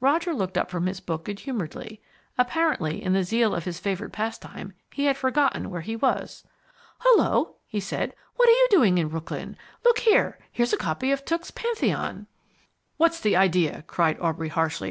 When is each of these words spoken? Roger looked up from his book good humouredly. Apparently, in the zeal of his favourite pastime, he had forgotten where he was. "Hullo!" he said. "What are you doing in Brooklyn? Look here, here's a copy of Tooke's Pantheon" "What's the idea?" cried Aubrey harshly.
Roger 0.00 0.32
looked 0.32 0.56
up 0.56 0.70
from 0.70 0.86
his 0.86 1.00
book 1.00 1.26
good 1.26 1.40
humouredly. 1.40 2.00
Apparently, 2.38 3.02
in 3.02 3.12
the 3.12 3.22
zeal 3.22 3.54
of 3.54 3.64
his 3.66 3.78
favourite 3.78 4.10
pastime, 4.10 4.72
he 4.90 5.04
had 5.04 5.18
forgotten 5.18 5.68
where 5.68 5.82
he 5.82 5.94
was. 5.94 6.44
"Hullo!" 7.00 7.56
he 7.66 7.78
said. 7.78 8.14
"What 8.36 8.48
are 8.48 8.52
you 8.52 8.68
doing 8.70 8.96
in 8.96 9.08
Brooklyn? 9.08 9.54
Look 9.84 9.98
here, 9.98 10.38
here's 10.50 10.72
a 10.72 10.78
copy 10.78 11.12
of 11.12 11.26
Tooke's 11.26 11.50
Pantheon" 11.50 12.26
"What's 12.96 13.20
the 13.20 13.36
idea?" 13.36 13.84
cried 13.86 14.18
Aubrey 14.18 14.48
harshly. 14.48 14.84